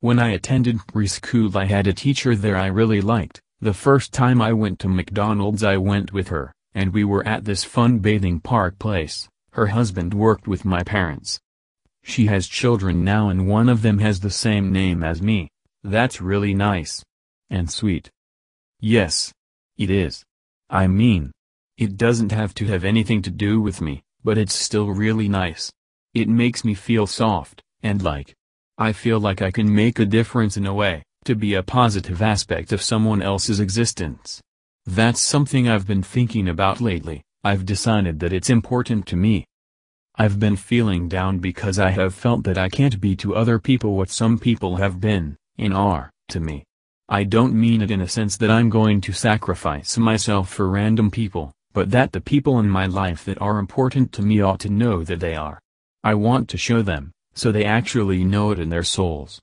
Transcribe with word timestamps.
When 0.00 0.20
I 0.20 0.30
attended 0.30 0.78
preschool 0.86 1.56
I 1.56 1.64
had 1.64 1.88
a 1.88 1.92
teacher 1.92 2.36
there 2.36 2.56
I 2.56 2.66
really 2.66 3.00
liked. 3.00 3.40
The 3.60 3.74
first 3.74 4.12
time 4.12 4.40
I 4.40 4.52
went 4.52 4.78
to 4.80 4.88
McDonald's 4.88 5.64
I 5.64 5.76
went 5.76 6.12
with 6.12 6.28
her, 6.28 6.52
and 6.72 6.92
we 6.92 7.02
were 7.02 7.26
at 7.26 7.44
this 7.44 7.64
fun 7.64 7.98
bathing 7.98 8.38
park 8.38 8.78
place. 8.78 9.28
Her 9.50 9.66
husband 9.66 10.14
worked 10.14 10.46
with 10.46 10.64
my 10.64 10.84
parents. 10.84 11.40
She 12.04 12.26
has 12.26 12.46
children 12.46 13.02
now 13.02 13.28
and 13.28 13.48
one 13.48 13.68
of 13.68 13.82
them 13.82 13.98
has 13.98 14.20
the 14.20 14.30
same 14.30 14.70
name 14.70 15.02
as 15.02 15.20
me. 15.20 15.48
That's 15.82 16.20
really 16.20 16.54
nice. 16.54 17.04
And 17.50 17.68
sweet. 17.68 18.08
Yes. 18.78 19.32
It 19.76 19.90
is. 19.90 20.24
I 20.70 20.86
mean. 20.86 21.32
It 21.76 21.96
doesn't 21.96 22.30
have 22.30 22.54
to 22.54 22.66
have 22.66 22.84
anything 22.84 23.20
to 23.22 23.30
do 23.30 23.60
with 23.60 23.80
me, 23.80 24.02
but 24.22 24.38
it's 24.38 24.54
still 24.54 24.88
really 24.88 25.28
nice. 25.28 25.72
It 26.14 26.28
makes 26.28 26.64
me 26.64 26.74
feel 26.74 27.06
soft, 27.08 27.62
and 27.82 28.00
like. 28.00 28.34
I 28.80 28.92
feel 28.92 29.18
like 29.18 29.42
I 29.42 29.50
can 29.50 29.74
make 29.74 29.98
a 29.98 30.06
difference 30.06 30.56
in 30.56 30.64
a 30.64 30.72
way, 30.72 31.02
to 31.24 31.34
be 31.34 31.54
a 31.54 31.64
positive 31.64 32.22
aspect 32.22 32.72
of 32.72 32.80
someone 32.80 33.20
else's 33.20 33.58
existence. 33.58 34.40
That's 34.86 35.20
something 35.20 35.68
I've 35.68 35.86
been 35.86 36.04
thinking 36.04 36.48
about 36.48 36.80
lately, 36.80 37.22
I've 37.42 37.66
decided 37.66 38.20
that 38.20 38.32
it's 38.32 38.50
important 38.50 39.04
to 39.06 39.16
me. 39.16 39.44
I've 40.14 40.38
been 40.38 40.54
feeling 40.54 41.08
down 41.08 41.40
because 41.40 41.80
I 41.80 41.90
have 41.90 42.14
felt 42.14 42.44
that 42.44 42.56
I 42.56 42.68
can't 42.68 43.00
be 43.00 43.16
to 43.16 43.34
other 43.34 43.58
people 43.58 43.96
what 43.96 44.10
some 44.10 44.38
people 44.38 44.76
have 44.76 45.00
been, 45.00 45.36
and 45.56 45.74
are, 45.74 46.10
to 46.28 46.38
me. 46.38 46.62
I 47.08 47.24
don't 47.24 47.54
mean 47.54 47.82
it 47.82 47.90
in 47.90 48.00
a 48.00 48.08
sense 48.08 48.36
that 48.36 48.50
I'm 48.50 48.70
going 48.70 49.00
to 49.00 49.12
sacrifice 49.12 49.98
myself 49.98 50.50
for 50.50 50.68
random 50.68 51.10
people, 51.10 51.52
but 51.72 51.90
that 51.90 52.12
the 52.12 52.20
people 52.20 52.60
in 52.60 52.68
my 52.68 52.86
life 52.86 53.24
that 53.24 53.40
are 53.40 53.58
important 53.58 54.12
to 54.12 54.22
me 54.22 54.40
ought 54.40 54.60
to 54.60 54.68
know 54.68 55.02
that 55.02 55.18
they 55.18 55.34
are. 55.34 55.58
I 56.04 56.14
want 56.14 56.48
to 56.50 56.56
show 56.56 56.80
them, 56.82 57.10
so 57.38 57.52
they 57.52 57.64
actually 57.64 58.24
know 58.24 58.50
it 58.50 58.58
in 58.58 58.68
their 58.68 58.82
souls. 58.82 59.36